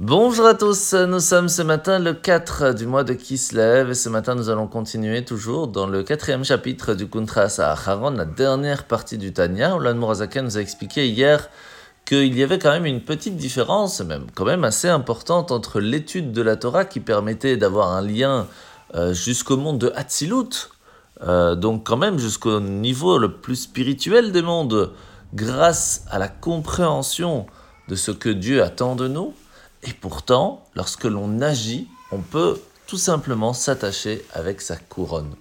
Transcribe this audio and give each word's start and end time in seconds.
Bonjour 0.00 0.46
à 0.46 0.54
tous, 0.54 0.94
nous 0.94 1.20
sommes 1.20 1.50
ce 1.50 1.60
matin 1.60 1.98
le 1.98 2.14
4 2.14 2.72
du 2.74 2.86
mois 2.86 3.04
de 3.04 3.12
Kislev 3.12 3.90
et 3.90 3.94
ce 3.94 4.08
matin 4.08 4.34
nous 4.34 4.48
allons 4.48 4.66
continuer 4.66 5.22
toujours 5.22 5.68
dans 5.68 5.86
le 5.86 6.02
quatrième 6.02 6.44
chapitre 6.44 6.94
du 6.94 7.08
Kuntras 7.08 7.60
à 7.60 7.76
la 8.10 8.24
dernière 8.24 8.84
partie 8.84 9.18
du 9.18 9.34
Tanya, 9.34 9.76
où 9.76 9.80
l'Anmorazaka 9.80 10.40
nous 10.40 10.56
a 10.56 10.60
expliqué 10.62 11.08
hier 11.08 11.50
qu'il 12.06 12.36
y 12.36 12.42
avait 12.42 12.58
quand 12.58 12.72
même 12.72 12.86
une 12.86 13.02
petite 13.02 13.36
différence, 13.36 14.00
même 14.00 14.26
quand 14.34 14.46
même 14.46 14.64
assez 14.64 14.88
importante, 14.88 15.52
entre 15.52 15.78
l'étude 15.78 16.32
de 16.32 16.42
la 16.42 16.56
Torah 16.56 16.86
qui 16.86 16.98
permettait 16.98 17.58
d'avoir 17.58 17.92
un 17.92 18.02
lien 18.02 18.48
euh, 18.94 19.12
jusqu'au 19.12 19.58
monde 19.58 19.78
de 19.78 19.92
Hatzilut, 19.94 20.70
euh, 21.22 21.54
donc 21.54 21.86
quand 21.86 21.98
même 21.98 22.18
jusqu'au 22.18 22.60
niveau 22.60 23.18
le 23.18 23.30
plus 23.30 23.56
spirituel 23.56 24.32
des 24.32 24.42
mondes, 24.42 24.90
grâce 25.34 26.06
à 26.10 26.18
la 26.18 26.28
compréhension 26.28 27.46
de 27.88 27.94
ce 27.94 28.10
que 28.10 28.30
Dieu 28.30 28.62
attend 28.62 28.96
de 28.96 29.06
nous, 29.06 29.34
et 29.82 29.92
pourtant, 29.92 30.64
lorsque 30.74 31.04
l'on 31.04 31.40
agit, 31.40 31.88
on 32.10 32.18
peut 32.18 32.58
tout 32.86 32.98
simplement 32.98 33.52
s'attacher 33.52 34.24
avec 34.32 34.60
sa 34.60 34.76
couronne. 34.76 35.34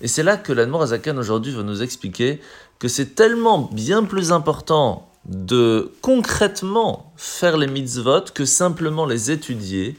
Et 0.00 0.08
c'est 0.08 0.22
là 0.22 0.36
que 0.36 0.52
l'Anmor 0.52 0.82
Azakan 0.82 1.16
aujourd'hui 1.16 1.52
veut 1.52 1.62
nous 1.62 1.82
expliquer 1.82 2.40
que 2.78 2.88
c'est 2.88 3.14
tellement 3.14 3.68
bien 3.72 4.04
plus 4.04 4.30
important 4.30 5.08
de 5.24 5.92
concrètement 6.00 7.12
faire 7.16 7.56
les 7.56 7.66
mitzvot 7.66 8.32
que 8.34 8.44
simplement 8.44 9.04
les 9.04 9.30
étudier, 9.30 9.98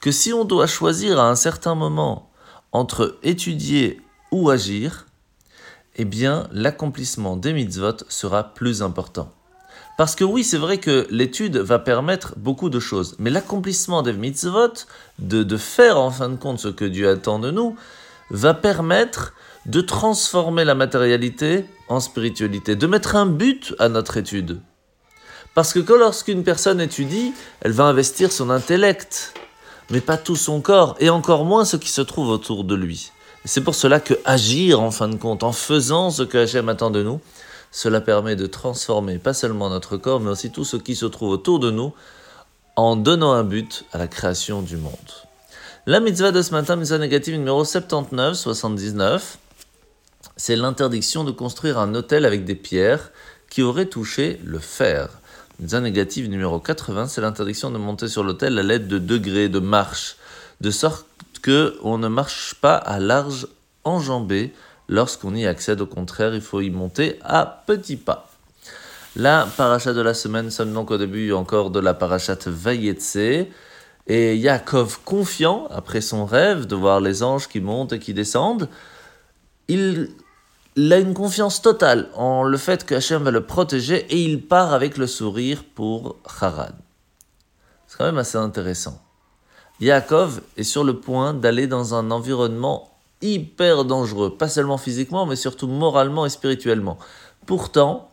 que 0.00 0.10
si 0.10 0.32
on 0.32 0.44
doit 0.44 0.66
choisir 0.66 1.20
à 1.20 1.28
un 1.28 1.36
certain 1.36 1.74
moment 1.74 2.30
entre 2.72 3.18
étudier 3.22 4.00
ou 4.30 4.50
agir, 4.50 5.06
eh 5.96 6.04
bien 6.04 6.48
l'accomplissement 6.50 7.36
des 7.36 7.52
mitzvot 7.52 7.98
sera 8.08 8.54
plus 8.54 8.82
important. 8.82 9.30
Parce 9.96 10.16
que 10.16 10.24
oui, 10.24 10.42
c'est 10.42 10.58
vrai 10.58 10.78
que 10.78 11.06
l'étude 11.10 11.56
va 11.56 11.78
permettre 11.78 12.34
beaucoup 12.36 12.68
de 12.68 12.80
choses, 12.80 13.14
mais 13.18 13.30
l'accomplissement 13.30 14.02
des 14.02 14.12
mitzvot, 14.12 14.72
de, 15.20 15.44
de 15.44 15.56
faire 15.56 16.00
en 16.00 16.10
fin 16.10 16.28
de 16.28 16.36
compte 16.36 16.58
ce 16.58 16.68
que 16.68 16.84
Dieu 16.84 17.08
attend 17.08 17.38
de 17.38 17.52
nous, 17.52 17.76
va 18.30 18.54
permettre 18.54 19.34
de 19.66 19.80
transformer 19.80 20.64
la 20.64 20.74
matérialité 20.74 21.66
en 21.88 22.00
spiritualité, 22.00 22.74
de 22.74 22.86
mettre 22.86 23.14
un 23.14 23.26
but 23.26 23.74
à 23.78 23.88
notre 23.88 24.16
étude. 24.16 24.60
Parce 25.54 25.72
que 25.72 25.92
lorsqu'une 25.92 26.42
personne 26.42 26.80
étudie, 26.80 27.32
elle 27.60 27.72
va 27.72 27.84
investir 27.84 28.32
son 28.32 28.50
intellect, 28.50 29.34
mais 29.90 30.00
pas 30.00 30.16
tout 30.16 30.36
son 30.36 30.60
corps, 30.60 30.96
et 30.98 31.10
encore 31.10 31.44
moins 31.44 31.64
ce 31.64 31.76
qui 31.76 31.90
se 31.90 32.00
trouve 32.00 32.28
autour 32.28 32.64
de 32.64 32.74
lui. 32.74 33.12
C'est 33.44 33.62
pour 33.62 33.74
cela 33.74 34.00
que 34.00 34.14
agir, 34.24 34.80
en 34.80 34.90
fin 34.90 35.08
de 35.08 35.16
compte, 35.16 35.44
en 35.44 35.52
faisant 35.52 36.10
ce 36.10 36.22
que 36.22 36.38
Hachem 36.38 36.68
attend 36.68 36.90
de 36.90 37.02
nous, 37.02 37.20
cela 37.74 38.00
permet 38.00 38.36
de 38.36 38.46
transformer 38.46 39.18
pas 39.18 39.34
seulement 39.34 39.68
notre 39.68 39.96
corps, 39.96 40.20
mais 40.20 40.30
aussi 40.30 40.52
tout 40.52 40.64
ce 40.64 40.76
qui 40.76 40.94
se 40.94 41.06
trouve 41.06 41.30
autour 41.30 41.58
de 41.58 41.72
nous, 41.72 41.92
en 42.76 42.94
donnant 42.94 43.32
un 43.32 43.42
but 43.42 43.84
à 43.92 43.98
la 43.98 44.06
création 44.06 44.62
du 44.62 44.76
monde. 44.76 44.92
La 45.84 45.98
mitzvah 45.98 46.30
de 46.30 46.40
ce 46.40 46.52
matin, 46.52 46.76
mitzvah 46.76 46.98
négative 46.98 47.34
numéro 47.36 47.64
79, 47.64 48.36
79, 48.36 49.38
c'est 50.36 50.54
l'interdiction 50.54 51.24
de 51.24 51.32
construire 51.32 51.80
un 51.80 51.96
hôtel 51.96 52.24
avec 52.26 52.44
des 52.44 52.54
pierres 52.54 53.10
qui 53.50 53.62
auraient 53.62 53.86
touché 53.86 54.40
le 54.44 54.60
fer. 54.60 55.08
Mitzvah 55.58 55.80
négative 55.80 56.28
numéro 56.28 56.60
80, 56.60 57.08
c'est 57.08 57.22
l'interdiction 57.22 57.72
de 57.72 57.78
monter 57.78 58.06
sur 58.06 58.22
l'hôtel 58.22 58.56
à 58.56 58.62
l'aide 58.62 58.86
de 58.86 59.00
degrés 59.00 59.48
de 59.48 59.58
marche, 59.58 60.14
de 60.60 60.70
sorte 60.70 61.06
que 61.42 61.76
on 61.82 61.98
ne 61.98 62.06
marche 62.06 62.54
pas 62.54 62.76
à 62.76 63.00
large 63.00 63.48
enjambé 63.82 64.52
lorsqu'on 64.88 65.34
y 65.34 65.46
accède. 65.46 65.80
Au 65.80 65.86
contraire, 65.86 66.34
il 66.34 66.40
faut 66.40 66.60
y 66.60 66.70
monter 66.70 67.18
à 67.22 67.62
petits 67.66 67.96
pas. 67.96 68.28
La 69.16 69.46
paracha 69.56 69.92
de 69.92 70.00
la 70.00 70.12
semaine, 70.12 70.50
sommes 70.50 70.72
donc 70.72 70.90
au 70.90 70.98
début 70.98 71.32
encore 71.32 71.70
de 71.70 71.78
la 71.78 71.94
parachat 71.94 72.38
Vayetse. 72.46 73.46
Et 74.06 74.36
Yaakov, 74.36 75.00
confiant, 75.04 75.66
après 75.70 76.00
son 76.00 76.26
rêve 76.26 76.66
de 76.66 76.74
voir 76.74 77.00
les 77.00 77.22
anges 77.22 77.48
qui 77.48 77.60
montent 77.60 77.92
et 77.92 77.98
qui 77.98 78.12
descendent, 78.12 78.68
il, 79.68 80.10
a 80.76 80.98
une 80.98 81.14
confiance 81.14 81.62
totale 81.62 82.08
en 82.14 82.42
le 82.42 82.56
fait 82.58 82.84
que 82.84 82.96
Hachem 82.96 83.22
va 83.22 83.30
le 83.30 83.46
protéger 83.46 84.04
et 84.10 84.20
il 84.20 84.42
part 84.42 84.74
avec 84.74 84.98
le 84.98 85.06
sourire 85.06 85.62
pour 85.74 86.16
Haran. 86.40 86.72
C'est 87.86 87.96
quand 87.96 88.04
même 88.04 88.18
assez 88.18 88.36
intéressant. 88.36 89.00
Yaakov 89.80 90.42
est 90.56 90.64
sur 90.64 90.84
le 90.84 90.98
point 91.00 91.32
d'aller 91.32 91.66
dans 91.66 91.94
un 91.94 92.10
environnement 92.10 92.93
hyper 93.24 93.84
dangereux, 93.84 94.36
pas 94.36 94.48
seulement 94.48 94.78
physiquement, 94.78 95.24
mais 95.24 95.36
surtout 95.36 95.66
moralement 95.66 96.26
et 96.26 96.30
spirituellement. 96.30 96.98
Pourtant, 97.46 98.10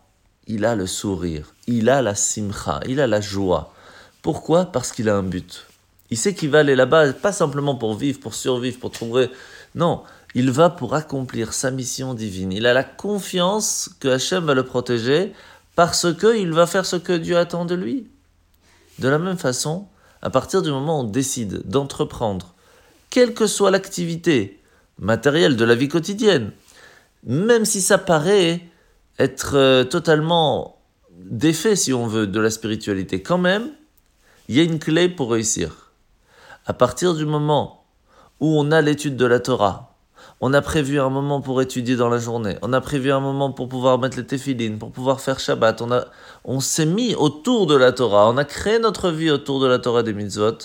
il 0.47 0.65
a 0.65 0.75
le 0.75 0.87
sourire, 0.87 1.53
il 1.67 1.89
a 1.89 2.01
la 2.01 2.15
simcha, 2.15 2.79
il 2.87 2.99
a 3.01 3.07
la 3.07 3.21
joie. 3.21 3.73
Pourquoi? 4.21 4.65
Parce 4.65 4.91
qu'il 4.91 5.09
a 5.09 5.17
un 5.17 5.23
but. 5.23 5.67
Il 6.11 6.17
sait 6.17 6.33
qu'il 6.33 6.49
va 6.49 6.59
aller 6.59 6.75
là-bas, 6.75 7.13
pas 7.13 7.31
simplement 7.31 7.75
pour 7.75 7.95
vivre, 7.95 8.19
pour 8.19 8.33
survivre, 8.33 8.79
pour 8.79 8.91
trouver. 8.91 9.29
Non, 9.75 10.03
il 10.33 10.49
va 10.51 10.69
pour 10.69 10.95
accomplir 10.95 11.53
sa 11.53 11.71
mission 11.71 12.13
divine. 12.13 12.53
Il 12.53 12.65
a 12.65 12.73
la 12.73 12.83
confiance 12.83 13.89
que 13.99 14.07
Hachem 14.07 14.45
va 14.45 14.53
le 14.53 14.65
protéger 14.65 15.33
parce 15.75 16.07
qu'il 16.13 16.51
va 16.53 16.67
faire 16.67 16.85
ce 16.85 16.95
que 16.95 17.13
Dieu 17.13 17.37
attend 17.37 17.65
de 17.65 17.75
lui. 17.75 18.07
De 18.99 19.09
la 19.09 19.19
même 19.19 19.37
façon, 19.37 19.87
à 20.21 20.29
partir 20.29 20.61
du 20.61 20.69
moment 20.69 20.99
où 20.99 21.03
on 21.03 21.07
décide 21.07 21.67
d'entreprendre, 21.67 22.53
quelle 23.09 23.33
que 23.33 23.47
soit 23.47 23.71
l'activité, 23.71 24.60
matériel 24.99 25.55
de 25.55 25.65
la 25.65 25.75
vie 25.75 25.87
quotidienne. 25.87 26.51
Même 27.23 27.65
si 27.65 27.81
ça 27.81 27.97
paraît 27.97 28.61
être 29.19 29.55
euh, 29.55 29.83
totalement 29.83 30.79
défait, 31.11 31.75
si 31.75 31.93
on 31.93 32.07
veut, 32.07 32.27
de 32.27 32.39
la 32.39 32.49
spiritualité, 32.49 33.21
quand 33.21 33.37
même, 33.37 33.69
il 34.47 34.55
y 34.55 34.59
a 34.59 34.63
une 34.63 34.79
clé 34.79 35.09
pour 35.09 35.31
réussir. 35.31 35.91
À 36.65 36.73
partir 36.73 37.13
du 37.13 37.25
moment 37.25 37.85
où 38.39 38.59
on 38.59 38.71
a 38.71 38.81
l'étude 38.81 39.15
de 39.15 39.25
la 39.25 39.39
Torah, 39.39 39.95
on 40.39 40.53
a 40.53 40.61
prévu 40.61 40.99
un 40.99 41.09
moment 41.09 41.41
pour 41.41 41.61
étudier 41.61 41.95
dans 41.95 42.09
la 42.09 42.17
journée, 42.17 42.57
on 42.63 42.73
a 42.73 42.81
prévu 42.81 43.11
un 43.11 43.19
moment 43.19 43.51
pour 43.51 43.69
pouvoir 43.69 43.99
mettre 43.99 44.17
les 44.17 44.25
téphilines, 44.25 44.79
pour 44.79 44.91
pouvoir 44.91 45.21
faire 45.21 45.39
Shabbat, 45.39 45.81
on, 45.81 45.91
a, 45.91 46.05
on 46.43 46.59
s'est 46.59 46.85
mis 46.85 47.13
autour 47.13 47.67
de 47.67 47.75
la 47.75 47.91
Torah, 47.91 48.29
on 48.29 48.37
a 48.37 48.45
créé 48.45 48.79
notre 48.79 49.11
vie 49.11 49.29
autour 49.29 49.59
de 49.59 49.67
la 49.67 49.77
Torah 49.77 50.01
des 50.01 50.13
mitzvot, 50.13 50.57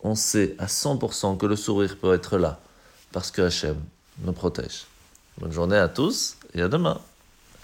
on 0.00 0.16
sait 0.16 0.56
à 0.58 0.66
100% 0.66 1.36
que 1.36 1.46
le 1.46 1.56
sourire 1.56 1.96
peut 2.00 2.14
être 2.14 2.36
là 2.36 2.60
parce 3.16 3.30
que 3.30 3.40
Hachem 3.40 3.80
nous 4.18 4.34
protège. 4.34 4.84
Bonne 5.38 5.50
journée 5.50 5.78
à 5.78 5.88
tous 5.88 6.36
et 6.52 6.60
à 6.60 6.68
demain. 6.68 7.00